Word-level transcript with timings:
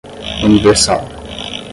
universal 0.41 0.97